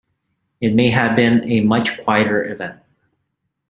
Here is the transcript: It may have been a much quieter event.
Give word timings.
It 0.59 0.73
may 0.73 0.89
have 0.89 1.15
been 1.15 1.43
a 1.47 1.61
much 1.61 2.01
quieter 2.03 2.43
event. 2.43 2.81